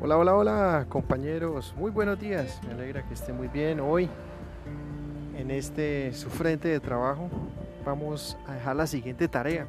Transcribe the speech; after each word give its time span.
Hola, 0.00 0.16
hola, 0.16 0.36
hola 0.36 0.86
compañeros, 0.88 1.74
muy 1.76 1.90
buenos 1.90 2.20
días, 2.20 2.60
me 2.64 2.72
alegra 2.72 3.02
que 3.02 3.14
estén 3.14 3.36
muy 3.36 3.48
bien. 3.48 3.80
Hoy 3.80 4.08
en 5.36 5.50
este 5.50 6.12
su 6.12 6.30
frente 6.30 6.68
de 6.68 6.78
trabajo 6.78 7.28
vamos 7.84 8.38
a 8.46 8.54
dejar 8.54 8.76
la 8.76 8.86
siguiente 8.86 9.26
tarea. 9.26 9.66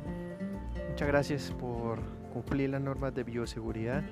Muchas 0.87 1.07
gracias 1.07 1.51
por 1.59 1.97
cumplir 2.31 2.69
las 2.69 2.79
normas 2.79 3.15
de 3.15 3.23
bioseguridad. 3.23 4.03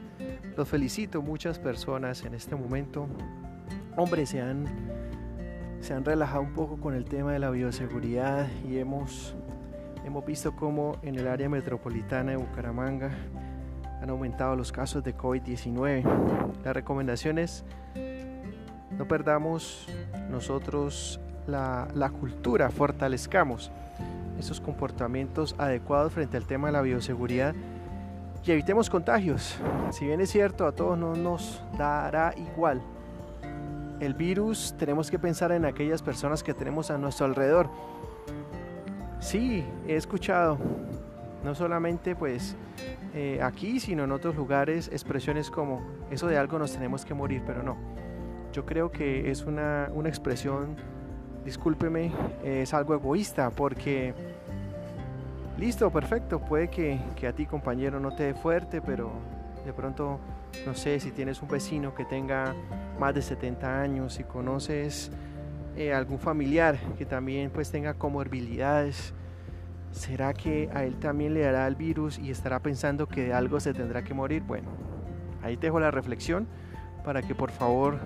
Los 0.56 0.68
felicito, 0.68 1.22
muchas 1.22 1.60
personas 1.60 2.26
en 2.26 2.34
este 2.34 2.56
momento, 2.56 3.08
hombre, 3.96 4.26
se 4.26 4.42
han, 4.42 4.66
se 5.82 5.94
han 5.94 6.04
relajado 6.04 6.42
un 6.42 6.54
poco 6.54 6.78
con 6.78 6.96
el 6.96 7.06
tema 7.06 7.32
de 7.32 7.38
la 7.38 7.52
bioseguridad 7.52 8.48
y 8.68 8.80
hemos, 8.80 9.36
hemos 10.04 10.26
visto 10.26 10.56
cómo 10.56 10.98
en 11.04 11.14
el 11.14 11.28
área 11.28 11.48
metropolitana 11.48 12.32
de 12.32 12.38
Bucaramanga 12.38 13.12
han 14.02 14.10
aumentado 14.10 14.56
los 14.56 14.72
casos 14.72 15.04
de 15.04 15.16
COVID-19. 15.16 16.04
La 16.64 16.74
recomendación 16.74 17.38
es 17.38 17.64
no 18.98 19.08
perdamos 19.08 19.88
nosotros 20.30 21.20
la, 21.46 21.88
la, 21.94 22.10
cultura, 22.10 22.70
fortalezcamos 22.70 23.72
esos 24.40 24.60
comportamientos 24.60 25.56
adecuados 25.58 26.14
frente 26.14 26.38
al 26.38 26.46
tema 26.46 26.68
de 26.68 26.74
la 26.74 26.82
bioseguridad 26.82 27.56
y 28.46 28.52
evitemos 28.52 28.90
contagios. 28.90 29.58
Si 29.92 30.06
bien 30.06 30.22
es 30.22 30.30
cierto, 30.30 30.66
a 30.66 30.72
todos 30.72 30.98
no 30.98 31.16
nos 31.16 31.62
dará 31.78 32.34
igual. 32.38 32.82
El 34.00 34.14
virus 34.14 34.76
tenemos 34.78 35.12
que 35.12 35.20
pensar 35.20 35.52
en 35.52 35.66
aquellas 35.66 36.02
personas 36.02 36.44
que 36.44 36.54
tenemos 36.54 36.92
a 36.92 36.98
nuestro 36.98 37.26
alrededor. 37.26 37.70
Sí, 39.20 39.66
he 39.88 39.96
escuchado, 39.96 40.58
no 41.44 41.56
solamente 41.56 42.16
pues 42.16 42.56
eh, 43.20 43.42
aquí, 43.42 43.80
sino 43.80 44.04
en 44.04 44.12
otros 44.12 44.36
lugares, 44.36 44.90
expresiones 44.94 45.50
como, 45.50 45.82
eso 46.12 46.28
de 46.28 46.38
algo 46.38 46.60
nos 46.60 46.74
tenemos 46.74 47.04
que 47.04 47.16
morir, 47.16 47.42
pero 47.48 47.64
no. 47.64 47.76
Yo 48.54 48.64
creo 48.64 48.92
que 48.92 49.32
es 49.32 49.44
una, 49.44 49.90
una 49.92 50.08
expresión, 50.08 50.76
discúlpeme, 51.44 52.12
es 52.44 52.76
algo 52.76 52.94
egoísta, 52.94 53.50
porque, 53.50 54.14
listo, 55.58 55.90
perfecto, 55.90 56.40
puede 56.40 56.68
que, 56.70 57.00
que 57.16 57.26
a 57.26 57.34
ti 57.34 57.48
compañero 57.48 58.00
no 58.00 58.16
te 58.16 58.24
dé 58.24 58.34
fuerte, 58.36 58.82
pero 58.82 59.12
de 59.66 59.74
pronto, 59.74 60.20
no 60.68 60.76
sé, 60.76 61.00
si 61.00 61.10
tienes 61.10 61.42
un 61.42 61.48
vecino 61.48 61.96
que 61.96 62.06
tenga 62.06 62.54
más 63.00 63.16
de 63.16 63.24
70 63.24 63.82
años, 63.82 64.20
y 64.20 64.26
conoces 64.26 65.12
eh, 65.76 65.94
algún 65.94 66.20
familiar 66.20 66.78
que 66.98 67.06
también 67.06 67.52
pues 67.52 67.70
tenga 67.70 67.94
comorbilidades, 67.94 69.14
¿Será 69.92 70.34
que 70.34 70.70
a 70.74 70.84
él 70.84 70.96
también 71.00 71.34
le 71.34 71.42
dará 71.42 71.68
el 71.68 71.76
virus 71.76 72.20
y 72.20 72.30
estará 72.30 72.60
pensando 72.60 73.08
que 73.08 73.26
de 73.26 73.34
algo 73.34 73.60
se 73.60 73.74
tendrá 73.74 74.04
que 74.04 74.14
morir? 74.14 74.44
Bueno, 74.44 74.70
ahí 75.42 75.58
te 75.58 75.68
dejo 75.68 75.80
la 75.80 75.92
reflexión 75.92 76.48
para 77.04 77.22
que 77.22 77.34
por 77.34 77.52
favor, 77.52 78.00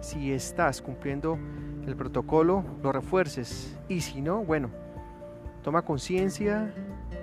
si 0.00 0.32
estás 0.32 0.82
cumpliendo 0.82 1.38
el 1.86 1.96
protocolo, 1.96 2.64
lo 2.82 2.92
refuerces. 2.92 3.78
Y 3.88 4.00
si 4.02 4.20
no, 4.20 4.44
bueno, 4.44 4.70
toma 5.62 5.82
conciencia 5.82 6.72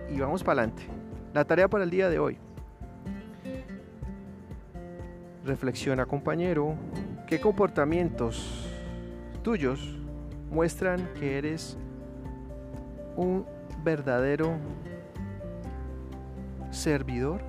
y 0.10 0.20
vamos 0.20 0.44
para 0.44 0.64
adelante. 0.64 0.84
La 1.34 1.46
tarea 1.46 1.68
para 1.68 1.84
el 1.84 1.90
día 1.90 2.10
de 2.10 2.20
hoy. 2.20 2.38
Reflexiona 5.46 6.06
compañero, 6.06 6.76
¿qué 7.28 7.40
comportamientos 7.40 8.68
tuyos 9.44 9.98
muestran 10.52 11.10
que 11.20 11.38
eres 11.38 11.78
un 13.16 13.46
verdadero 13.84 14.56
servidor? 16.72 17.42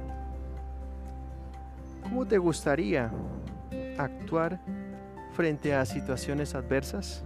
¿Cómo 2.03 2.27
te 2.27 2.39
gustaría 2.39 3.11
actuar 3.99 4.61
frente 5.33 5.75
a 5.75 5.85
situaciones 5.85 6.55
adversas? 6.55 7.25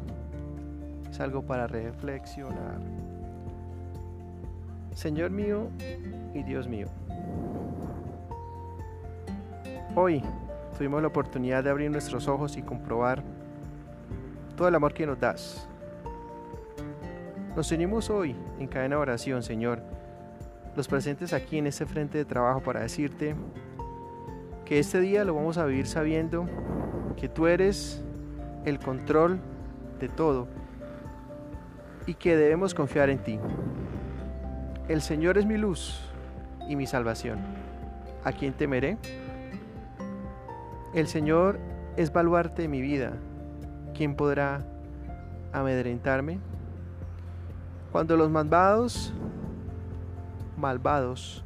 Es 1.11 1.21
algo 1.21 1.43
para 1.43 1.67
reflexionar. 1.67 2.81
Señor 4.95 5.31
mío 5.31 5.71
y 6.35 6.43
Dios 6.43 6.69
mío, 6.69 6.87
hoy 9.97 10.23
tuvimos 10.77 11.03
la 11.03 11.09
oportunidad 11.09 11.65
de 11.65 11.71
abrir 11.71 11.91
nuestros 11.91 12.29
ojos 12.29 12.57
y 12.57 12.63
comprobar 12.63 13.23
todo 14.57 14.69
el 14.69 14.75
amor 14.75 14.95
que 14.95 15.05
nos 15.05 15.19
das 15.19 15.69
nos 17.57 17.71
unimos 17.71 18.11
hoy 18.11 18.35
en 18.59 18.67
cadena 18.67 18.97
de 18.97 19.03
oración, 19.03 19.43
Señor, 19.43 19.81
los 20.75 20.89
presentes 20.89 21.33
aquí 21.33 21.59
en 21.59 21.69
este 21.69 21.87
frente 21.87 22.19
de 22.19 22.25
trabajo 22.25 22.61
para 22.61 22.81
decirte 22.81 23.37
que 24.65 24.81
este 24.81 25.01
día 25.01 25.25
lo 25.25 25.35
vamos 25.35 25.57
a 25.57 25.65
vivir 25.65 25.87
sabiendo 25.87 26.47
que 27.17 27.29
tú 27.29 27.47
eres 27.47 28.03
el 28.65 28.81
control 28.81 29.39
de 30.01 30.09
todo 30.09 30.49
y 32.07 32.15
que 32.15 32.37
debemos 32.37 32.75
confiar 32.75 33.09
en 33.09 33.19
ti. 33.19 33.39
El 34.89 35.01
Señor 35.01 35.39
es 35.39 35.47
mi 35.47 35.57
luz 35.57 36.01
y 36.69 36.75
mi 36.75 36.87
salvación. 36.87 37.39
¿A 38.25 38.33
quién 38.33 38.53
temeré? 38.53 38.99
El 40.93 41.07
Señor 41.07 41.61
es 41.97 42.13
baluarte 42.13 42.63
de 42.63 42.69
mi 42.69 42.81
vida. 42.81 43.13
¿Quién 43.95 44.17
podrá 44.17 44.65
amedrentarme? 45.53 46.41
Cuando 47.95 48.17
los 48.17 48.29
malvados, 48.29 49.13
malvados, 50.57 51.45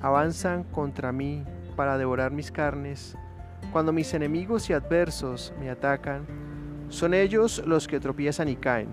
avanzan 0.00 0.64
contra 0.64 1.12
mí 1.12 1.44
para 1.76 1.98
devorar 1.98 2.32
mis 2.32 2.50
carnes, 2.50 3.18
cuando 3.70 3.92
mis 3.92 4.14
enemigos 4.14 4.70
y 4.70 4.72
adversos 4.72 5.52
me 5.60 5.68
atacan, 5.68 6.24
son 6.88 7.12
ellos 7.12 7.62
los 7.66 7.86
que 7.86 8.00
tropiezan 8.00 8.48
y 8.48 8.56
caen. 8.56 8.88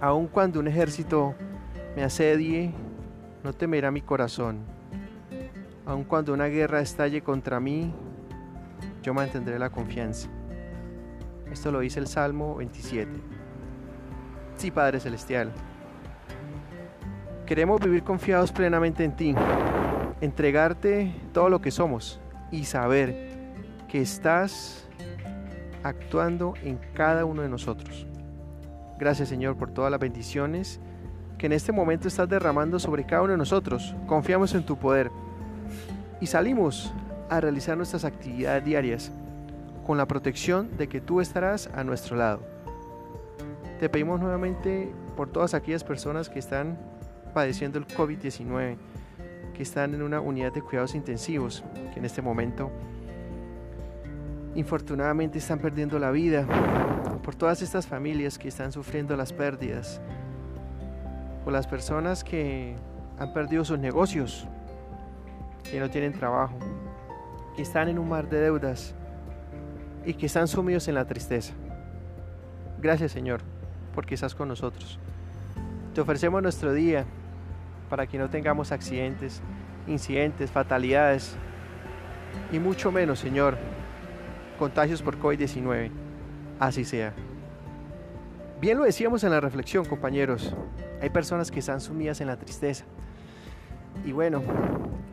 Aun 0.00 0.26
cuando 0.26 0.58
un 0.58 0.68
ejército 0.68 1.34
me 1.96 2.02
asedie, 2.02 2.72
no 3.44 3.52
temerá 3.52 3.90
mi 3.90 4.00
corazón. 4.00 4.60
Aun 5.84 6.04
cuando 6.04 6.32
una 6.32 6.46
guerra 6.46 6.80
estalle 6.80 7.20
contra 7.20 7.60
mí, 7.60 7.92
yo 9.02 9.12
mantendré 9.12 9.58
la 9.58 9.68
confianza. 9.68 10.30
Esto 11.50 11.70
lo 11.70 11.80
dice 11.80 12.00
el 12.00 12.06
Salmo 12.06 12.56
27. 12.56 13.10
Sí, 14.56 14.70
Padre 14.70 15.00
Celestial. 15.00 15.50
Queremos 17.46 17.80
vivir 17.80 18.02
confiados 18.02 18.52
plenamente 18.52 19.04
en 19.04 19.16
ti, 19.16 19.34
entregarte 20.20 21.14
todo 21.32 21.48
lo 21.48 21.60
que 21.60 21.70
somos 21.70 22.20
y 22.50 22.64
saber 22.64 23.32
que 23.88 24.00
estás 24.00 24.88
actuando 25.82 26.54
en 26.62 26.78
cada 26.94 27.24
uno 27.24 27.42
de 27.42 27.48
nosotros. 27.48 28.06
Gracias 28.98 29.28
Señor 29.28 29.56
por 29.56 29.70
todas 29.70 29.90
las 29.90 30.00
bendiciones 30.00 30.80
que 31.38 31.46
en 31.46 31.52
este 31.52 31.72
momento 31.72 32.06
estás 32.06 32.28
derramando 32.28 32.78
sobre 32.78 33.04
cada 33.04 33.22
uno 33.22 33.32
de 33.32 33.38
nosotros. 33.38 33.96
Confiamos 34.06 34.54
en 34.54 34.64
tu 34.64 34.78
poder 34.78 35.10
y 36.20 36.26
salimos 36.26 36.94
a 37.28 37.40
realizar 37.40 37.76
nuestras 37.76 38.04
actividades 38.04 38.64
diarias 38.64 39.10
con 39.84 39.98
la 39.98 40.06
protección 40.06 40.76
de 40.76 40.88
que 40.88 41.00
tú 41.00 41.20
estarás 41.20 41.68
a 41.74 41.82
nuestro 41.82 42.16
lado. 42.16 42.51
Te 43.82 43.88
pedimos 43.88 44.20
nuevamente 44.20 44.92
por 45.16 45.28
todas 45.28 45.54
aquellas 45.54 45.82
personas 45.82 46.28
que 46.28 46.38
están 46.38 46.78
padeciendo 47.34 47.80
el 47.80 47.86
COVID-19, 47.88 48.76
que 49.54 49.62
están 49.64 49.92
en 49.92 50.02
una 50.02 50.20
unidad 50.20 50.52
de 50.52 50.62
cuidados 50.62 50.94
intensivos, 50.94 51.64
que 51.92 51.98
en 51.98 52.04
este 52.04 52.22
momento 52.22 52.70
infortunadamente 54.54 55.38
están 55.38 55.58
perdiendo 55.58 55.98
la 55.98 56.12
vida, 56.12 56.46
por 57.24 57.34
todas 57.34 57.60
estas 57.60 57.84
familias 57.84 58.38
que 58.38 58.46
están 58.46 58.70
sufriendo 58.70 59.16
las 59.16 59.32
pérdidas, 59.32 60.00
por 61.42 61.52
las 61.52 61.66
personas 61.66 62.22
que 62.22 62.76
han 63.18 63.32
perdido 63.32 63.64
sus 63.64 63.80
negocios, 63.80 64.46
que 65.68 65.80
no 65.80 65.90
tienen 65.90 66.12
trabajo, 66.12 66.54
que 67.56 67.62
están 67.62 67.88
en 67.88 67.98
un 67.98 68.08
mar 68.08 68.28
de 68.28 68.42
deudas 68.42 68.94
y 70.06 70.14
que 70.14 70.26
están 70.26 70.46
sumidos 70.46 70.86
en 70.86 70.94
la 70.94 71.04
tristeza. 71.04 71.52
Gracias 72.80 73.10
Señor 73.10 73.51
porque 73.94 74.14
estás 74.14 74.34
con 74.34 74.48
nosotros. 74.48 74.98
Te 75.94 76.00
ofrecemos 76.00 76.42
nuestro 76.42 76.72
día 76.72 77.04
para 77.90 78.06
que 78.06 78.18
no 78.18 78.30
tengamos 78.30 78.72
accidentes, 78.72 79.42
incidentes, 79.86 80.50
fatalidades 80.50 81.36
y 82.50 82.58
mucho 82.58 82.90
menos, 82.90 83.18
Señor, 83.18 83.58
contagios 84.58 85.02
por 85.02 85.18
COVID-19. 85.18 85.90
Así 86.58 86.84
sea. 86.84 87.12
Bien 88.60 88.78
lo 88.78 88.84
decíamos 88.84 89.24
en 89.24 89.30
la 89.30 89.40
reflexión, 89.40 89.84
compañeros. 89.84 90.54
Hay 91.00 91.10
personas 91.10 91.50
que 91.50 91.58
están 91.58 91.80
sumidas 91.80 92.20
en 92.20 92.28
la 92.28 92.36
tristeza. 92.36 92.84
Y 94.06 94.12
bueno, 94.12 94.42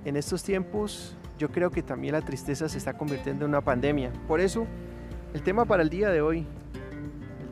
en 0.05 0.15
estos 0.15 0.43
tiempos 0.43 1.15
yo 1.37 1.49
creo 1.49 1.71
que 1.71 1.81
también 1.81 2.13
la 2.13 2.21
tristeza 2.21 2.69
se 2.69 2.77
está 2.77 2.93
convirtiendo 2.93 3.45
en 3.45 3.49
una 3.49 3.61
pandemia. 3.61 4.11
Por 4.27 4.39
eso, 4.39 4.67
el 5.33 5.41
tema 5.41 5.65
para 5.65 5.81
el 5.81 5.89
día 5.89 6.09
de 6.09 6.21
hoy 6.21 6.45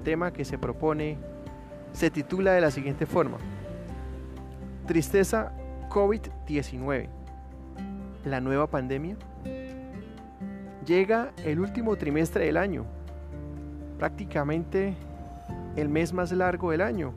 tema 0.08 0.32
que 0.32 0.46
se 0.46 0.58
propone 0.58 1.18
se 1.92 2.10
titula 2.10 2.54
de 2.54 2.62
la 2.62 2.72
siguiente 2.72 3.06
forma. 3.06 3.40
Tristeza 4.86 5.52
COVID-19. 5.90 7.10
La 8.24 8.40
nueva 8.40 8.68
pandemia. 8.68 9.18
llega 10.86 11.34
el 11.44 11.60
último 11.60 11.98
trimestre 11.98 12.46
del 12.46 12.56
año, 12.56 12.86
prácticamente 14.00 14.96
el 15.76 15.90
mes 15.90 16.14
más 16.14 16.32
largo 16.32 16.72
del 16.72 16.80
año. 16.80 17.12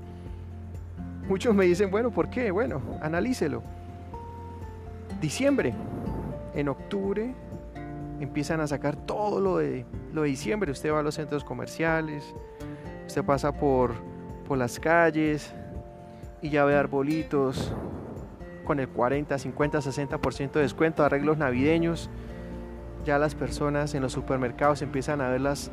Muchos 1.29 1.55
me 1.55 1.67
dicen, 1.67 1.93
bueno, 1.93 2.11
¿por 2.11 2.29
qué? 2.29 2.51
Bueno, 2.51 2.83
analícelo. 3.01 3.63
Diciembre. 5.21 5.75
En 6.57 6.69
octubre 6.69 7.33
empiezan 8.19 8.61
a 8.61 8.67
sacar 8.67 8.97
todo 8.97 9.41
lo 9.41 9.59
de, 9.59 9.87
lo 10.13 10.23
de 10.23 10.29
diciembre. 10.31 10.73
Usted 10.73 10.93
va 10.93 10.99
a 10.99 11.03
los 11.05 11.15
centros 11.15 11.45
comerciales, 11.45 12.35
usted 13.11 13.25
pasa 13.25 13.51
por, 13.51 13.95
por 14.47 14.57
las 14.57 14.79
calles 14.79 15.53
y 16.41 16.49
ya 16.49 16.65
ve 16.65 16.77
arbolitos 16.77 17.73
con 18.65 18.79
el 18.79 18.89
40, 18.89 19.37
50, 19.37 19.79
60% 19.81 20.53
de 20.53 20.61
descuento, 20.61 21.03
arreglos 21.03 21.37
navideños. 21.37 22.09
Ya 23.05 23.19
las 23.19 23.35
personas 23.35 23.95
en 23.95 24.03
los 24.03 24.13
supermercados 24.13 24.81
empiezan 24.83 25.21
a 25.21 25.29
ver 25.29 25.41
las, 25.41 25.73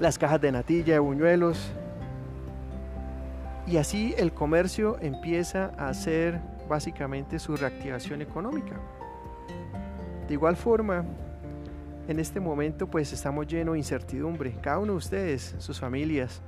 las 0.00 0.18
cajas 0.18 0.38
de 0.42 0.52
natilla, 0.52 0.92
de 0.92 0.98
buñuelos. 0.98 1.72
Y 3.66 3.78
así 3.78 4.14
el 4.18 4.32
comercio 4.32 4.98
empieza 5.00 5.72
a 5.78 5.88
hacer 5.88 6.40
básicamente 6.68 7.38
su 7.38 7.56
reactivación 7.56 8.20
económica. 8.20 8.76
De 10.28 10.34
igual 10.34 10.56
forma, 10.56 11.06
en 12.10 12.18
este 12.18 12.40
momento 12.40 12.88
pues 12.88 13.12
estamos 13.12 13.46
llenos 13.46 13.74
de 13.74 13.78
incertidumbre. 13.78 14.52
Cada 14.60 14.80
uno 14.80 14.94
de 14.94 14.98
ustedes, 14.98 15.54
sus 15.58 15.78
familias, 15.78 16.42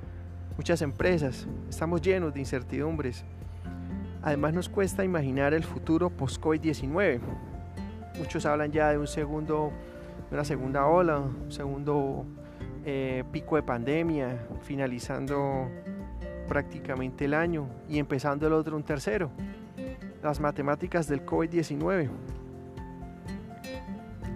muchas 0.56 0.82
empresas, 0.82 1.46
estamos 1.70 2.02
llenos 2.02 2.34
de 2.34 2.40
incertidumbres. 2.40 3.24
Además 4.22 4.54
nos 4.54 4.68
cuesta 4.68 5.04
imaginar 5.04 5.54
el 5.54 5.62
futuro 5.62 6.10
post-COVID-19. 6.10 7.20
Muchos 8.18 8.44
hablan 8.44 8.72
ya 8.72 8.90
de 8.90 8.98
un 8.98 9.06
segundo, 9.06 9.70
una 10.32 10.44
segunda 10.44 10.84
ola, 10.86 11.20
un 11.20 11.52
segundo 11.52 12.26
eh, 12.84 13.22
pico 13.30 13.54
de 13.54 13.62
pandemia, 13.62 14.44
finalizando 14.62 15.68
prácticamente 16.48 17.26
el 17.26 17.34
año 17.34 17.68
y 17.88 18.00
empezando 18.00 18.48
el 18.48 18.52
otro 18.52 18.76
un 18.76 18.82
tercero. 18.82 19.30
Las 20.24 20.40
matemáticas 20.40 21.06
del 21.06 21.24
COVID-19. 21.24 22.10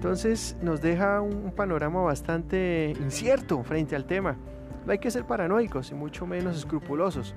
Entonces 0.06 0.56
nos 0.62 0.80
deja 0.80 1.20
un 1.20 1.50
panorama 1.50 2.00
bastante 2.00 2.94
incierto 3.00 3.64
frente 3.64 3.96
al 3.96 4.04
tema. 4.04 4.36
No 4.84 4.92
hay 4.92 5.00
que 5.00 5.10
ser 5.10 5.24
paranoicos 5.24 5.90
y 5.90 5.94
mucho 5.94 6.28
menos 6.28 6.56
escrupulosos, 6.56 7.34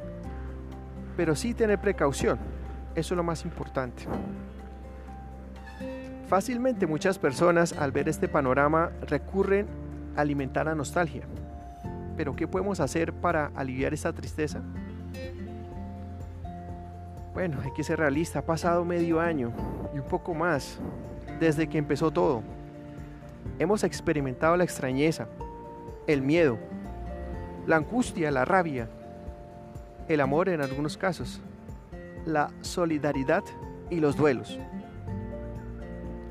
pero 1.17 1.35
sí 1.35 1.55
tener 1.55 1.81
precaución. 1.81 2.37
Eso 2.93 3.15
es 3.15 3.17
lo 3.17 3.23
más 3.23 3.43
importante. 3.43 4.03
Fácilmente 6.27 6.85
muchas 6.85 7.17
personas 7.17 7.73
al 7.73 7.91
ver 7.91 8.07
este 8.07 8.27
panorama 8.27 8.91
recurren 9.01 9.65
alimentar 10.15 10.67
la 10.67 10.75
nostalgia. 10.75 11.23
Pero 12.15 12.35
¿qué 12.35 12.47
podemos 12.47 12.79
hacer 12.79 13.13
para 13.13 13.47
aliviar 13.55 13.95
esta 13.95 14.13
tristeza? 14.13 14.61
Bueno, 17.33 17.57
hay 17.63 17.71
que 17.71 17.83
ser 17.83 17.97
realista, 17.97 18.39
ha 18.39 18.45
pasado 18.45 18.85
medio 18.85 19.19
año 19.19 19.51
y 19.91 19.97
un 19.97 20.05
poco 20.05 20.35
más 20.35 20.79
desde 21.39 21.67
que 21.67 21.79
empezó 21.79 22.11
todo. 22.11 22.43
Hemos 23.59 23.83
experimentado 23.83 24.55
la 24.55 24.63
extrañeza, 24.63 25.27
el 26.07 26.21
miedo, 26.21 26.57
la 27.67 27.75
angustia, 27.75 28.31
la 28.31 28.45
rabia, 28.45 28.87
el 30.07 30.21
amor 30.21 30.47
en 30.47 30.61
algunos 30.61 30.97
casos, 30.97 31.41
la 32.25 32.51
solidaridad 32.61 33.43
y 33.89 33.99
los 33.99 34.15
duelos. 34.15 34.57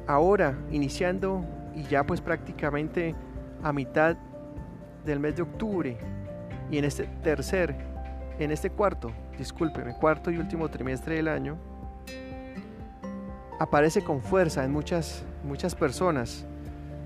Ahora, 0.06 0.56
iniciando 0.70 1.44
y 1.74 1.82
ya 1.82 2.02
pues 2.02 2.22
prácticamente 2.22 3.14
a 3.62 3.74
mitad 3.74 4.16
del 5.04 5.20
mes 5.20 5.36
de 5.36 5.42
octubre 5.42 5.98
y 6.70 6.78
en 6.78 6.84
este 6.86 7.04
tercer, 7.22 7.76
en 8.38 8.50
este 8.50 8.70
cuarto, 8.70 9.12
discúlpeme, 9.36 9.94
cuarto 9.94 10.30
y 10.30 10.38
último 10.38 10.70
trimestre 10.70 11.16
del 11.16 11.28
año, 11.28 11.58
aparece 13.58 14.02
con 14.02 14.22
fuerza 14.22 14.64
en 14.64 14.72
muchas, 14.72 15.24
muchas 15.44 15.74
personas, 15.74 16.46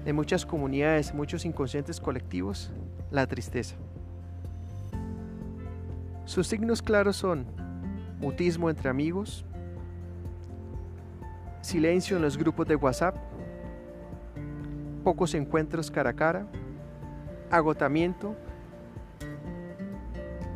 en 0.04 0.16
muchas 0.16 0.44
comunidades, 0.44 1.14
muchos 1.14 1.44
inconscientes 1.44 2.00
colectivos, 2.00 2.72
la 3.10 3.26
tristeza. 3.26 3.76
Sus 6.24 6.46
signos 6.46 6.82
claros 6.82 7.16
son 7.16 7.46
mutismo 8.20 8.70
entre 8.70 8.88
amigos, 8.88 9.44
silencio 11.60 12.16
en 12.16 12.22
los 12.22 12.36
grupos 12.36 12.66
de 12.66 12.76
WhatsApp, 12.76 13.16
pocos 15.04 15.34
encuentros 15.34 15.90
cara 15.90 16.10
a 16.10 16.14
cara, 16.14 16.46
agotamiento, 17.50 18.36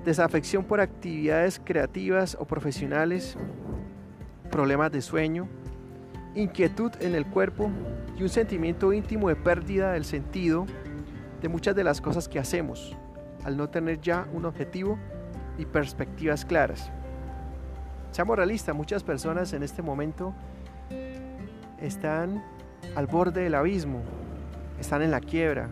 desafección 0.04 0.64
por 0.64 0.80
actividades 0.80 1.60
creativas 1.62 2.36
o 2.40 2.44
profesionales, 2.44 3.36
problemas 4.50 4.92
de 4.92 5.02
sueño, 5.02 5.48
inquietud 6.36 6.92
en 7.00 7.14
el 7.14 7.26
cuerpo 7.26 7.70
y 8.16 8.22
un 8.22 8.28
sentimiento 8.28 8.92
íntimo 8.92 9.28
de 9.28 9.36
pérdida 9.36 9.92
del 9.92 10.04
sentido 10.04 10.66
de 11.40 11.48
muchas 11.48 11.74
de 11.74 11.82
las 11.82 12.00
cosas 12.00 12.28
que 12.28 12.38
hacemos, 12.38 12.94
al 13.44 13.56
no 13.56 13.68
tener 13.68 14.00
ya 14.00 14.28
un 14.32 14.44
objetivo 14.44 14.98
y 15.58 15.64
perspectivas 15.64 16.44
claras. 16.44 16.90
Seamos 18.10 18.36
realistas, 18.36 18.74
muchas 18.74 19.02
personas 19.02 19.52
en 19.52 19.62
este 19.62 19.82
momento 19.82 20.34
están 21.80 22.42
al 22.94 23.06
borde 23.06 23.42
del 23.42 23.54
abismo, 23.54 24.02
están 24.78 25.02
en 25.02 25.10
la 25.10 25.20
quiebra. 25.20 25.68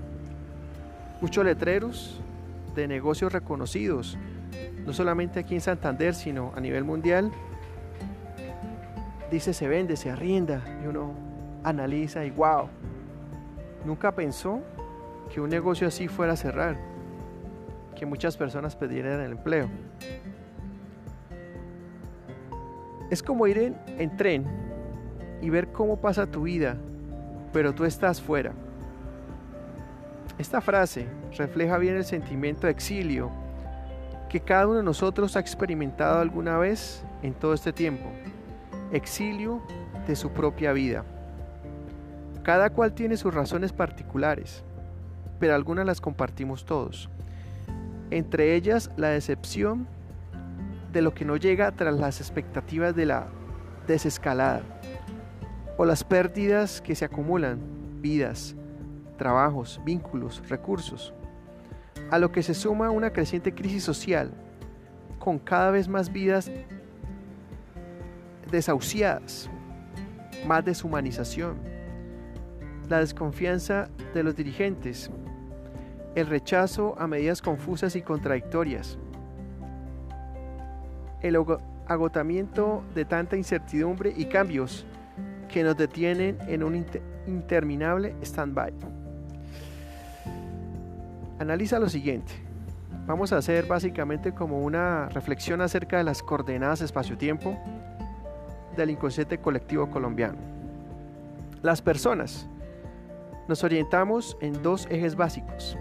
Muchos 1.21 1.45
letreros 1.45 2.21
de 2.75 2.89
negocios 2.89 3.33
reconocidos, 3.33 4.19
no 4.85 4.93
solamente 4.93 5.41
aquí 5.41 5.55
en 5.55 5.61
Santander, 5.61 6.15
sino 6.15 6.53
a 6.55 6.61
nivel 6.61 6.85
mundial, 6.85 7.31
dice 9.31 9.53
se 9.53 9.69
vende, 9.69 9.97
se 9.97 10.11
arrienda 10.11 10.63
y 10.83 10.87
uno 10.87 11.13
analiza 11.63 12.25
y 12.25 12.31
wow, 12.31 12.69
nunca 13.85 14.13
pensó 14.13 14.61
que 15.33 15.41
un 15.41 15.51
negocio 15.51 15.89
así 15.89 16.09
fuera 16.09 16.35
a 16.35 16.37
cerrar, 16.37 16.77
que 17.97 18.07
muchas 18.07 18.37
personas 18.37 18.77
perdieran 18.77 19.21
el 19.21 19.33
empleo. 19.33 19.69
Es 23.11 23.23
como 23.23 23.47
ir 23.47 23.59
en, 23.59 23.77
en 23.87 24.17
tren 24.17 24.45
y 25.41 25.51
ver 25.51 25.69
cómo 25.69 26.01
pasa 26.01 26.27
tu 26.27 26.43
vida, 26.43 26.77
pero 27.53 27.75
tú 27.75 27.85
estás 27.85 28.21
fuera. 28.21 28.53
Esta 30.39 30.61
frase 30.61 31.07
refleja 31.37 31.79
bien 31.79 31.97
el 31.97 32.05
sentimiento 32.05 32.67
de 32.67 32.73
exilio 32.73 33.31
que 34.29 34.41
cada 34.41 34.67
uno 34.67 34.79
de 34.79 34.83
nosotros 34.83 35.37
ha 35.37 35.41
experimentado 35.41 36.19
alguna 36.19 36.59
vez 36.59 37.05
en 37.23 37.35
todo 37.35 37.55
este 37.55 37.73
tiempo. 37.73 38.11
Exilio 38.93 39.63
de 40.07 40.17
su 40.17 40.31
propia 40.31 40.73
vida. 40.73 41.05
Cada 42.43 42.71
cual 42.71 42.93
tiene 42.93 43.17
sus 43.17 43.33
razones 43.33 43.73
particulares, 43.73 44.63
pero 45.39 45.55
algunas 45.55 45.87
las 45.87 46.01
compartimos 46.01 46.65
todos. 46.65 47.09
Entre 48.11 48.55
ellas 48.55 48.91
la 48.97 49.09
decepción 49.09 49.87
de 50.93 51.03
lo 51.03 51.15
que 51.15 51.25
no 51.25 51.37
llega 51.37 51.73
tras 51.73 51.95
las 51.95 52.21
expectativas 52.21 52.95
de 52.95 53.07
la 53.07 53.27
desescalada 53.87 54.63
o 55.77 55.85
las 55.85 56.05
pérdidas 56.05 56.81
que 56.81 56.95
se 56.95 57.05
acumulan, 57.05 57.59
vidas, 58.01 58.55
trabajos, 59.19 59.81
vínculos, 59.85 60.43
recursos, 60.49 61.13
a 62.11 62.19
lo 62.19 62.31
que 62.31 62.43
se 62.43 62.55
suma 62.55 62.91
una 62.91 63.13
creciente 63.13 63.55
crisis 63.55 63.83
social, 63.83 64.31
con 65.19 65.39
cada 65.39 65.71
vez 65.71 65.89
más 65.89 66.13
vidas 66.13 66.51
desahuciadas, 68.51 69.51
más 70.47 70.65
deshumanización, 70.65 71.57
la 72.89 73.01
desconfianza 73.01 73.89
de 74.13 74.23
los 74.23 74.37
dirigentes, 74.37 75.11
el 76.15 76.27
rechazo 76.27 76.95
a 76.99 77.07
medidas 77.07 77.43
confusas 77.43 77.97
y 77.97 78.03
contradictorias, 78.03 78.99
el 81.23 81.37
agotamiento 81.87 82.85
de 82.95 83.05
tanta 83.05 83.37
incertidumbre 83.37 84.13
y 84.17 84.27
cambios 84.27 84.87
que 85.49 85.63
nos 85.63 85.77
detienen 85.77 86.39
en 86.47 86.63
un 86.63 86.85
interminable 87.27 88.15
stand-by. 88.23 88.73
Analiza 91.39 91.79
lo 91.79 91.89
siguiente. 91.89 92.33
Vamos 93.07 93.33
a 93.33 93.39
hacer 93.39 93.67
básicamente 93.67 94.33
como 94.33 94.63
una 94.63 95.09
reflexión 95.11 95.61
acerca 95.61 95.99
de 95.99 96.05
las 96.05 96.23
coordenadas 96.23 96.81
espacio-tiempo 96.81 97.59
del 98.77 98.91
inconsciente 98.91 99.39
colectivo 99.39 99.91
colombiano. 99.91 100.39
Las 101.63 101.83
personas. 101.83 102.49
Nos 103.49 103.63
orientamos 103.63 104.37
en 104.41 104.63
dos 104.63 104.87
ejes 104.91 105.17
básicos. 105.17 105.77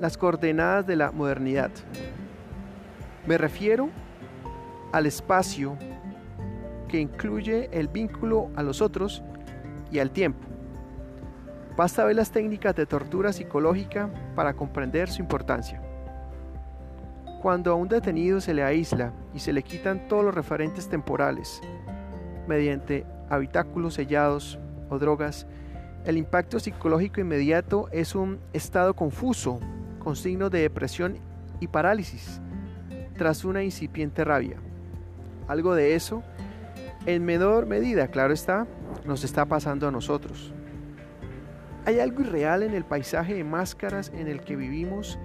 Las 0.00 0.18
coordenadas 0.18 0.86
de 0.86 0.96
la 0.96 1.12
modernidad. 1.12 1.70
Me 3.26 3.38
refiero 3.38 3.88
al 4.92 5.06
espacio 5.06 5.76
que 6.88 7.00
incluye 7.00 7.68
el 7.72 7.88
vínculo 7.88 8.50
a 8.56 8.62
los 8.62 8.80
otros 8.80 9.22
y 9.90 9.98
al 9.98 10.10
tiempo. 10.10 10.46
Basta 11.76 12.04
ver 12.04 12.16
las 12.16 12.30
técnicas 12.30 12.76
de 12.76 12.86
tortura 12.86 13.32
psicológica 13.32 14.08
para 14.36 14.54
comprender 14.54 15.10
su 15.10 15.20
importancia. 15.20 15.80
Cuando 17.44 17.72
a 17.72 17.74
un 17.74 17.88
detenido 17.88 18.40
se 18.40 18.54
le 18.54 18.62
aísla 18.62 19.12
y 19.34 19.38
se 19.38 19.52
le 19.52 19.62
quitan 19.62 20.08
todos 20.08 20.24
los 20.24 20.34
referentes 20.34 20.88
temporales 20.88 21.60
mediante 22.48 23.04
habitáculos 23.28 23.92
sellados 23.92 24.58
o 24.88 24.98
drogas, 24.98 25.46
el 26.06 26.16
impacto 26.16 26.58
psicológico 26.58 27.20
inmediato 27.20 27.90
es 27.92 28.14
un 28.14 28.38
estado 28.54 28.96
confuso 28.96 29.60
con 29.98 30.16
signos 30.16 30.50
de 30.52 30.60
depresión 30.60 31.18
y 31.60 31.66
parálisis 31.66 32.40
tras 33.18 33.44
una 33.44 33.62
incipiente 33.62 34.24
rabia. 34.24 34.56
Algo 35.46 35.74
de 35.74 35.96
eso, 35.96 36.22
en 37.04 37.26
menor 37.26 37.66
medida, 37.66 38.08
claro 38.08 38.32
está, 38.32 38.66
nos 39.04 39.22
está 39.22 39.44
pasando 39.44 39.86
a 39.86 39.90
nosotros. 39.90 40.54
Hay 41.84 42.00
algo 42.00 42.22
irreal 42.22 42.62
en 42.62 42.72
el 42.72 42.86
paisaje 42.86 43.34
de 43.34 43.44
máscaras 43.44 44.10
en 44.14 44.28
el 44.28 44.40
que 44.40 44.56
vivimos 44.56 45.18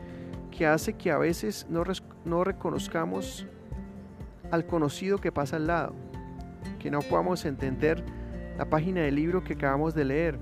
que 0.59 0.67
hace 0.67 0.91
que 0.91 1.09
a 1.09 1.17
veces 1.17 1.65
no, 1.69 1.83
no 2.25 2.43
reconozcamos 2.43 3.47
al 4.51 4.65
conocido 4.65 5.17
que 5.17 5.31
pasa 5.31 5.55
al 5.55 5.67
lado, 5.67 5.95
que 6.79 6.91
no 6.91 6.99
podamos 6.99 7.45
entender 7.45 8.03
la 8.57 8.65
página 8.65 8.99
del 8.99 9.15
libro 9.15 9.41
que 9.41 9.53
acabamos 9.53 9.95
de 9.95 10.03
leer, 10.03 10.37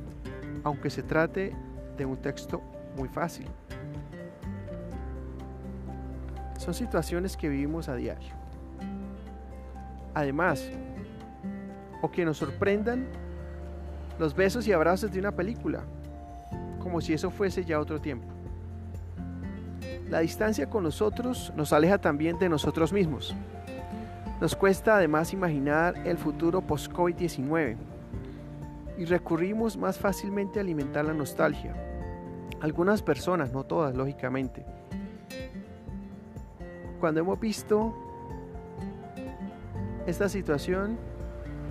aunque 0.63 0.89
se 0.89 1.03
trate 1.03 1.53
de 1.97 2.05
un 2.07 2.17
texto 2.17 2.63
muy 2.97 3.09
fácil. 3.09 3.45
Son 6.57 6.73
situaciones 6.73 7.37
que 7.37 7.47
vivimos 7.47 7.87
a 7.87 7.95
diario. 7.95 8.33
Además, 10.15 10.67
o 12.01 12.09
que 12.09 12.25
nos 12.25 12.37
sorprendan 12.37 13.05
los 14.17 14.35
besos 14.35 14.67
y 14.67 14.71
abrazos 14.71 15.11
de 15.11 15.19
una 15.19 15.33
película, 15.33 15.83
como 16.79 17.01
si 17.01 17.13
eso 17.13 17.29
fuese 17.29 17.63
ya 17.63 17.79
otro 17.79 18.01
tiempo. 18.01 18.36
La 20.09 20.19
distancia 20.19 20.69
con 20.69 20.83
nosotros 20.83 21.51
nos 21.55 21.73
aleja 21.73 21.97
también 21.97 22.39
de 22.39 22.47
nosotros 22.47 22.93
mismos. 22.93 23.35
Nos 24.39 24.55
cuesta 24.55 24.95
además 24.95 25.33
imaginar 25.33 25.95
el 26.05 26.17
futuro 26.17 26.61
post-COVID-19 26.61 27.75
y 28.97 29.05
recurrimos 29.05 29.75
más 29.75 29.97
fácilmente 29.97 30.59
a 30.59 30.61
alimentar 30.61 31.03
la 31.03 31.13
nostalgia. 31.13 31.75
Algunas 32.61 33.01
personas, 33.01 33.51
no 33.51 33.63
todas, 33.63 33.95
lógicamente. 33.95 34.65
Cuando 36.99 37.19
hemos 37.19 37.39
visto 37.39 37.93
esta 40.05 40.29
situación, 40.29 40.97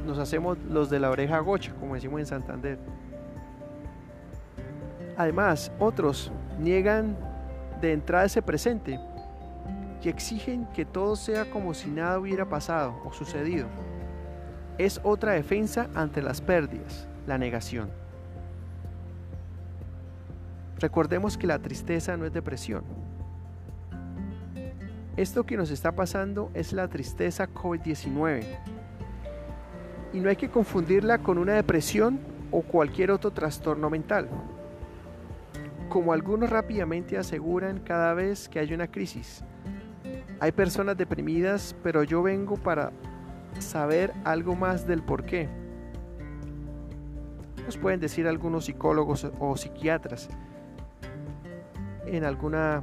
nos 0.04 0.18
hacemos 0.18 0.58
los 0.58 0.90
de 0.90 1.00
la 1.00 1.10
oreja 1.10 1.38
gocha, 1.38 1.72
como 1.80 1.94
decimos 1.94 2.20
en 2.20 2.26
Santander. 2.26 2.78
Además, 5.16 5.72
otros 5.78 6.30
niegan 6.60 7.16
de 7.86 7.92
entrada 7.92 8.24
ese 8.24 8.42
presente 8.42 9.00
y 10.02 10.08
exigen 10.08 10.66
que 10.66 10.84
todo 10.84 11.16
sea 11.16 11.50
como 11.50 11.74
si 11.74 11.90
nada 11.90 12.18
hubiera 12.18 12.48
pasado 12.48 12.94
o 13.04 13.12
sucedido. 13.12 13.66
Es 14.78 15.00
otra 15.02 15.32
defensa 15.32 15.88
ante 15.94 16.22
las 16.22 16.40
pérdidas, 16.40 17.08
la 17.26 17.38
negación. 17.38 17.90
Recordemos 20.78 21.36
que 21.36 21.46
la 21.46 21.58
tristeza 21.58 22.16
no 22.16 22.26
es 22.26 22.32
depresión. 22.32 22.84
Esto 25.16 25.44
que 25.44 25.56
nos 25.56 25.70
está 25.70 25.92
pasando 25.92 26.50
es 26.54 26.72
la 26.72 26.88
tristeza 26.88 27.48
COVID-19. 27.48 28.44
Y 30.12 30.20
no 30.20 30.28
hay 30.28 30.36
que 30.36 30.50
confundirla 30.50 31.18
con 31.18 31.38
una 31.38 31.54
depresión 31.54 32.20
o 32.50 32.62
cualquier 32.62 33.10
otro 33.10 33.32
trastorno 33.32 33.90
mental 33.90 34.28
como 35.88 36.12
algunos 36.12 36.50
rápidamente 36.50 37.18
aseguran 37.18 37.80
cada 37.80 38.14
vez 38.14 38.48
que 38.48 38.58
hay 38.58 38.72
una 38.72 38.88
crisis. 38.88 39.44
Hay 40.40 40.52
personas 40.52 40.96
deprimidas, 40.96 41.74
pero 41.82 42.02
yo 42.02 42.22
vengo 42.22 42.56
para 42.56 42.92
saber 43.58 44.12
algo 44.24 44.54
más 44.54 44.86
del 44.86 45.02
por 45.02 45.24
qué. 45.24 45.48
Nos 47.64 47.76
pueden 47.76 48.00
decir 48.00 48.26
algunos 48.28 48.66
psicólogos 48.66 49.30
o 49.40 49.56
psiquiatras 49.56 50.28
en 52.06 52.24
alguna 52.24 52.82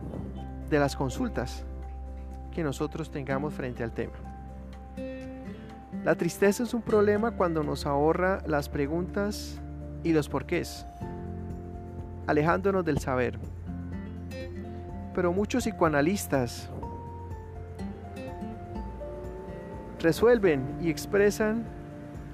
de 0.70 0.80
las 0.80 0.96
consultas 0.96 1.66
que 2.52 2.64
nosotros 2.64 3.12
tengamos 3.12 3.54
frente 3.54 3.84
al 3.84 3.92
tema. 3.92 4.14
La 6.04 6.16
tristeza 6.16 6.64
es 6.64 6.74
un 6.74 6.82
problema 6.82 7.32
cuando 7.32 7.64
nos 7.64 7.86
ahorra 7.86 8.44
las 8.46 8.68
preguntas 8.68 9.62
y 10.04 10.12
los 10.12 10.28
porqués 10.28 10.86
alejándonos 12.28 12.86
del 12.86 13.00
saber. 13.00 13.40
Pero 15.14 15.32
muchos 15.32 15.64
psicoanalistas 15.64 16.70
resuelven 20.00 20.78
y 20.82 20.90
expresan 20.90 21.66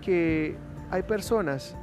que 0.01 0.57
hay 0.89 1.03
personas 1.03 1.75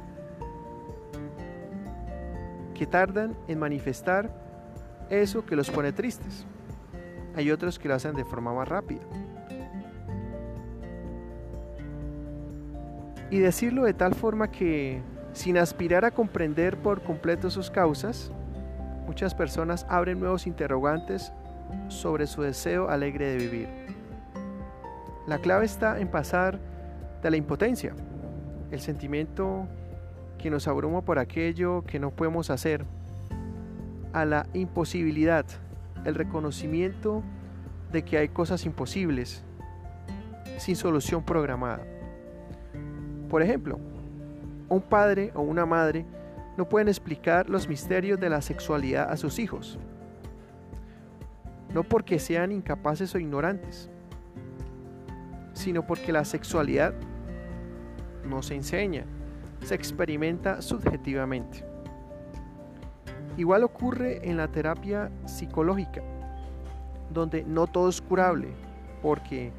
que 2.73 2.85
tardan 2.85 3.35
en 3.47 3.57
manifestar 3.57 4.29
eso 5.09 5.45
que 5.45 5.55
los 5.55 5.69
pone 5.69 5.91
tristes. 5.91 6.45
Hay 7.35 7.51
otros 7.51 7.79
que 7.79 7.87
lo 7.87 7.95
hacen 7.95 8.15
de 8.15 8.25
forma 8.25 8.53
más 8.53 8.67
rápida. 8.67 9.01
Y 13.29 13.39
decirlo 13.39 13.83
de 13.83 13.93
tal 13.93 14.15
forma 14.15 14.49
que 14.49 15.01
sin 15.37 15.59
aspirar 15.59 16.03
a 16.03 16.09
comprender 16.09 16.77
por 16.77 17.03
completo 17.03 17.51
sus 17.51 17.69
causas, 17.69 18.31
muchas 19.05 19.35
personas 19.35 19.85
abren 19.87 20.19
nuevos 20.19 20.47
interrogantes 20.47 21.31
sobre 21.89 22.25
su 22.25 22.41
deseo 22.41 22.89
alegre 22.89 23.27
de 23.27 23.37
vivir. 23.37 23.69
La 25.27 25.37
clave 25.37 25.65
está 25.65 25.99
en 25.99 26.07
pasar 26.07 26.57
de 27.21 27.29
la 27.29 27.37
impotencia, 27.37 27.93
el 28.71 28.79
sentimiento 28.79 29.67
que 30.39 30.49
nos 30.49 30.67
abruma 30.67 31.03
por 31.03 31.19
aquello 31.19 31.83
que 31.83 31.99
no 31.99 32.09
podemos 32.09 32.49
hacer, 32.49 32.83
a 34.13 34.25
la 34.25 34.47
imposibilidad, 34.55 35.45
el 36.03 36.15
reconocimiento 36.15 37.21
de 37.91 38.03
que 38.03 38.17
hay 38.17 38.29
cosas 38.29 38.65
imposibles, 38.65 39.43
sin 40.57 40.75
solución 40.75 41.23
programada. 41.23 41.83
Por 43.29 43.43
ejemplo, 43.43 43.79
un 44.69 44.81
padre 44.81 45.31
o 45.35 45.41
una 45.41 45.65
madre 45.65 46.05
no 46.57 46.67
pueden 46.67 46.87
explicar 46.87 47.49
los 47.49 47.67
misterios 47.67 48.19
de 48.19 48.29
la 48.29 48.41
sexualidad 48.41 49.09
a 49.09 49.17
sus 49.17 49.39
hijos, 49.39 49.77
no 51.73 51.83
porque 51.83 52.19
sean 52.19 52.51
incapaces 52.51 53.13
o 53.13 53.19
ignorantes, 53.19 53.89
sino 55.53 55.85
porque 55.85 56.11
la 56.11 56.25
sexualidad 56.25 56.93
no 58.25 58.41
se 58.41 58.55
enseña, 58.55 59.05
se 59.63 59.75
experimenta 59.75 60.61
subjetivamente. 60.61 61.63
Igual 63.37 63.63
ocurre 63.63 64.27
en 64.27 64.37
la 64.37 64.47
terapia 64.47 65.11
psicológica, 65.25 66.01
donde 67.13 67.43
no 67.43 67.67
todo 67.67 67.89
es 67.89 68.01
curable, 68.01 68.49
porque 69.01 69.51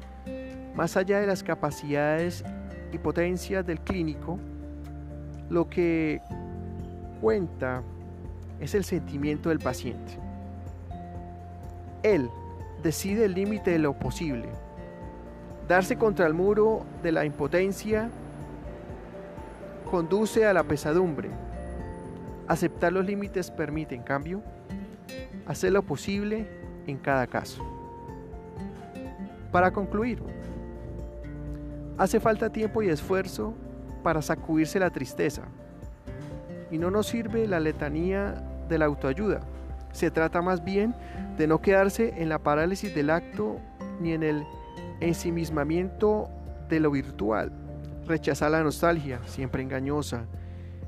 más 0.75 0.97
allá 0.97 1.19
de 1.19 1.27
las 1.27 1.43
capacidades 1.43 2.43
y 2.91 2.97
potencias 2.97 3.65
del 3.65 3.79
clínico, 3.79 4.37
lo 5.49 5.69
que 5.69 6.21
cuenta 7.21 7.81
es 8.59 8.75
el 8.75 8.83
sentimiento 8.83 9.49
del 9.49 9.59
paciente. 9.59 10.13
Él 12.03 12.29
decide 12.83 13.25
el 13.25 13.33
límite 13.33 13.71
de 13.71 13.79
lo 13.79 13.93
posible. 13.93 14.47
Darse 15.67 15.97
contra 15.97 16.25
el 16.27 16.33
muro 16.33 16.85
de 17.03 17.11
la 17.11 17.25
impotencia 17.25 18.09
conduce 19.89 20.45
a 20.45 20.53
la 20.53 20.63
pesadumbre. 20.63 21.29
Aceptar 22.47 22.93
los 22.93 23.05
límites 23.05 23.51
permite, 23.51 23.95
en 23.95 24.03
cambio, 24.03 24.41
hacer 25.45 25.71
lo 25.71 25.83
posible 25.83 26.47
en 26.87 26.97
cada 26.97 27.27
caso. 27.27 27.63
Para 29.51 29.71
concluir, 29.71 30.21
hace 31.97 32.19
falta 32.19 32.49
tiempo 32.49 32.81
y 32.81 32.89
esfuerzo 32.89 33.53
para 34.03 34.21
sacudirse 34.21 34.79
la 34.79 34.89
tristeza. 34.89 35.43
Y 36.71 36.77
no 36.77 36.91
nos 36.91 37.07
sirve 37.07 37.47
la 37.47 37.59
letanía 37.59 38.43
de 38.67 38.77
la 38.77 38.85
autoayuda. 38.85 39.41
Se 39.91 40.11
trata 40.11 40.41
más 40.41 40.63
bien 40.63 40.93
de 41.37 41.47
no 41.47 41.61
quedarse 41.61 42.13
en 42.17 42.29
la 42.29 42.39
parálisis 42.39 42.93
del 42.93 43.09
acto 43.09 43.57
ni 43.99 44.13
en 44.13 44.23
el 44.23 44.43
ensimismamiento 44.99 46.29
de 46.69 46.79
lo 46.79 46.91
virtual. 46.91 47.51
Rechazar 48.05 48.51
la 48.51 48.63
nostalgia, 48.63 49.19
siempre 49.25 49.63
engañosa, 49.63 50.25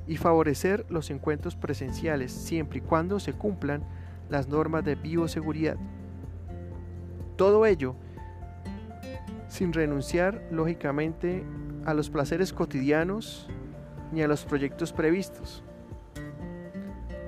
y 0.08 0.18
favorecer 0.18 0.86
los 0.90 1.10
encuentros 1.10 1.56
presenciales 1.56 2.32
siempre 2.32 2.80
y 2.80 2.82
cuando 2.82 3.20
se 3.20 3.34
cumplan 3.34 3.84
las 4.30 4.48
normas 4.48 4.84
de 4.84 4.96
bioseguridad. 4.96 5.78
Todo 7.38 7.66
ello 7.66 7.96
sin 9.48 9.74
renunciar, 9.74 10.42
lógicamente, 10.50 11.44
a 11.86 11.94
los 11.94 12.10
placeres 12.10 12.54
cotidianos 12.54 13.48
ni 14.12 14.22
a 14.22 14.28
los 14.28 14.46
proyectos 14.46 14.94
previstos. 14.94 15.64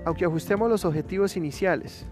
aunque 0.05 0.25
ajustemos 0.25 0.69
los 0.69 0.85
objetivos 0.85 1.37
iniciales, 1.37 2.05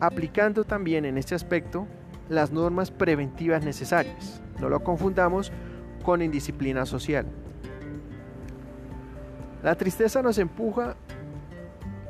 aplicando 0.00 0.64
también 0.64 1.04
en 1.04 1.16
este 1.16 1.34
aspecto 1.34 1.86
las 2.28 2.52
normas 2.52 2.90
preventivas 2.90 3.64
necesarias. 3.64 4.42
No 4.60 4.68
lo 4.68 4.82
confundamos 4.82 5.52
con 6.04 6.22
indisciplina 6.22 6.84
social. 6.86 7.26
La 9.62 9.74
tristeza 9.74 10.22
nos 10.22 10.38
empuja 10.38 10.96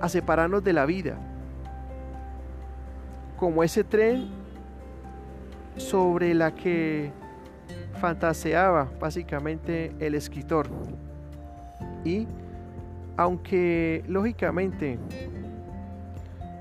a 0.01 0.09
separarnos 0.09 0.63
de 0.65 0.73
la 0.73 0.85
vida, 0.85 1.17
como 3.37 3.63
ese 3.63 3.85
tren 3.85 4.29
sobre 5.77 6.35
la 6.35 6.55
que 6.55 7.13
fantaseaba 7.97 8.89
básicamente 9.01 9.93
el 9.99 10.15
escritor. 10.15 10.69
Y 12.05 12.27
aunque 13.17 14.05
lógicamente 14.07 14.99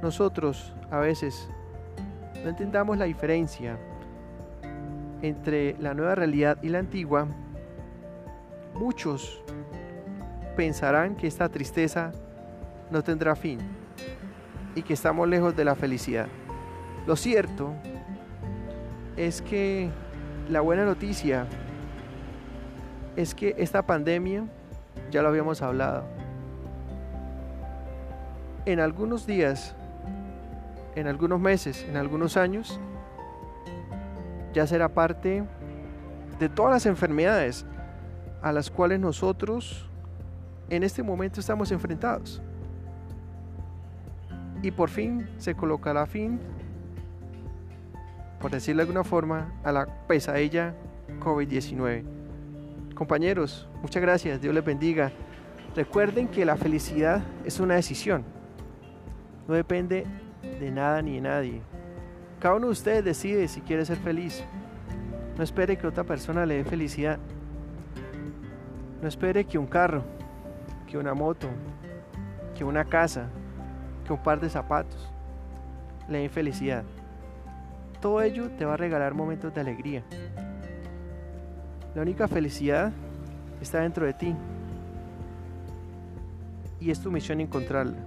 nosotros 0.02 0.74
a 0.90 1.00
veces 1.00 1.50
no 2.44 2.50
entendamos 2.50 2.98
la 2.98 3.06
diferencia 3.06 3.78
entre 5.22 5.76
la 5.80 5.94
nueva 5.94 6.16
realidad 6.16 6.58
y 6.62 6.70
la 6.70 6.80
antigua, 6.80 7.28
muchos 8.76 9.42
pensarán 10.56 11.16
que 11.16 11.28
esta 11.28 11.50
tristeza 11.50 12.12
no 12.92 13.04
tendrá 13.04 13.36
fin 13.36 13.60
y 14.76 14.82
que 14.82 14.94
estamos 14.94 15.28
lejos 15.28 15.56
de 15.56 15.66
la 15.66 15.76
felicidad. 15.76 16.28
Lo 17.08 17.16
cierto 17.16 17.74
es 19.18 19.42
que 19.42 19.90
la 20.50 20.62
buena 20.62 20.86
noticia 20.86 21.48
es 23.16 23.34
que 23.34 23.56
esta 23.58 23.86
pandemia, 23.86 24.46
ya 25.12 25.22
lo 25.22 25.30
habíamos 25.30 25.62
hablado, 25.62 26.04
en 28.66 28.80
algunos 28.80 29.26
días, 29.26 29.76
en 30.96 31.08
algunos 31.08 31.40
meses, 31.40 31.86
en 31.88 31.98
algunos 31.98 32.38
años, 32.38 32.80
ya 34.54 34.66
será 34.68 34.90
parte 34.90 35.44
de 36.40 36.50
todas 36.50 36.72
las 36.72 36.86
enfermedades 36.86 37.66
a 38.42 38.52
las 38.52 38.70
cuales 38.70 39.00
nosotros 39.00 39.90
en 40.70 40.84
este 40.84 41.04
momento 41.04 41.40
estamos 41.40 41.72
enfrentados. 41.72 42.42
Y 44.62 44.72
por 44.72 44.90
fin 44.90 45.28
se 45.38 45.56
colocará 45.56 46.06
fin, 46.06 46.40
por 48.40 48.52
decirlo 48.52 48.80
de 48.80 48.84
alguna 48.84 49.04
forma, 49.04 49.54
a 49.64 49.72
la 49.72 49.86
pesadilla 50.08 50.76
COVID-19. 51.20 52.04
Compañeros, 52.94 53.68
muchas 53.82 54.02
gracias, 54.02 54.42
Dios 54.42 54.54
les 54.54 54.64
bendiga. 54.64 55.12
Recuerden 55.76 56.28
que 56.28 56.46
la 56.46 56.56
felicidad 56.56 57.22
es 57.44 57.60
una 57.60 57.76
decisión, 57.76 58.24
no 59.48 59.54
depende 59.54 60.06
de 60.60 60.72
nada 60.72 61.02
ni 61.02 61.16
de 61.16 61.22
nadie. 61.22 61.62
Cada 62.40 62.56
uno 62.56 62.68
de 62.68 62.72
ustedes 62.74 63.04
decide 63.04 63.48
si 63.48 63.62
quiere 63.62 63.86
ser 63.86 63.98
feliz. 63.98 64.44
No 65.38 65.44
espere 65.44 65.78
que 65.78 65.88
otra 65.88 66.04
persona 66.04 66.46
le 66.46 66.58
dé 66.58 66.64
felicidad. 66.64 67.20
No 69.02 69.08
espere 69.08 69.46
que 69.46 69.58
un 69.58 69.68
carro, 69.68 70.04
que 70.88 70.98
una 70.98 71.14
moto, 71.14 71.48
que 72.56 72.64
una 72.64 72.86
casa, 72.86 73.28
que 74.06 74.14
un 74.14 74.24
par 74.24 74.40
de 74.40 74.50
zapatos 74.50 75.12
le 76.08 76.20
den 76.20 76.30
felicidad. 76.30 76.84
Todo 78.02 78.22
ello 78.22 78.50
te 78.52 78.66
va 78.66 78.74
a 78.74 78.78
regalar 78.78 79.14
momentos 79.14 79.54
de 79.54 79.62
alegría. 79.62 80.04
La 81.96 82.02
única 82.02 82.28
felicidad 82.28 82.92
está 83.62 83.80
dentro 83.82 84.06
de 84.06 84.14
ti. 84.14 84.36
Y 86.80 86.92
es 86.92 87.00
tu 87.00 87.12
misión 87.12 87.42
encontrarla. 87.42 87.98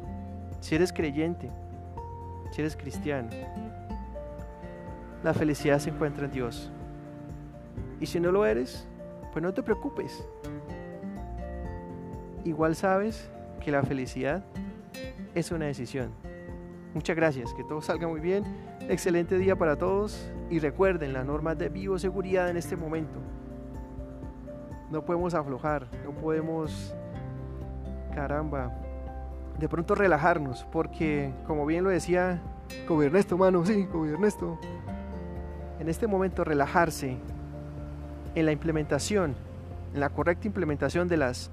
Si 0.60 0.74
eres 0.74 0.92
creyente, 0.92 1.50
si 2.52 2.60
eres 2.60 2.76
cristiano, 2.76 3.28
la 5.22 5.34
felicidad 5.34 5.78
se 5.78 5.90
encuentra 5.90 6.26
en 6.26 6.32
Dios. 6.32 6.70
Y 8.00 8.06
si 8.06 8.20
no 8.20 8.30
lo 8.30 8.46
eres, 8.46 8.86
pues 9.32 9.42
no 9.42 9.52
te 9.52 9.62
preocupes. 9.62 10.24
Igual 12.44 12.76
sabes 12.76 13.30
que 13.60 13.70
la 13.70 13.82
felicidad 13.82 14.44
es 15.34 15.50
una 15.50 15.66
decisión. 15.66 16.10
Muchas 16.98 17.14
gracias, 17.14 17.54
que 17.54 17.62
todo 17.62 17.80
salga 17.80 18.08
muy 18.08 18.18
bien. 18.18 18.42
Excelente 18.88 19.38
día 19.38 19.54
para 19.54 19.76
todos 19.76 20.28
y 20.50 20.58
recuerden 20.58 21.12
las 21.12 21.24
normas 21.24 21.56
de 21.56 21.68
bioseguridad 21.68 22.50
en 22.50 22.56
este 22.56 22.74
momento. 22.74 23.20
No 24.90 25.04
podemos 25.04 25.32
aflojar, 25.32 25.86
no 26.04 26.10
podemos, 26.10 26.92
caramba, 28.12 28.72
de 29.60 29.68
pronto 29.68 29.94
relajarnos, 29.94 30.66
porque 30.72 31.32
como 31.46 31.66
bien 31.66 31.84
lo 31.84 31.90
decía 31.90 32.42
Gobiernesto, 32.88 33.38
mano, 33.38 33.64
sí, 33.64 33.86
Gobiernesto, 33.92 34.58
en 35.78 35.88
este 35.88 36.08
momento 36.08 36.42
relajarse 36.42 37.16
en 38.34 38.44
la 38.44 38.50
implementación, 38.50 39.36
en 39.94 40.00
la 40.00 40.08
correcta 40.08 40.48
implementación 40.48 41.06
de 41.06 41.16
las 41.16 41.52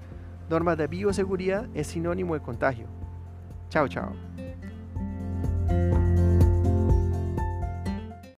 normas 0.49 0.75
de 0.75 0.88
bioseguridad 0.88 1.67
es 1.75 1.86
sinónimo 1.86 2.34
de 2.34 2.39
contagio. 2.41 2.88
Chao, 3.69 3.88
chao. 3.88 4.24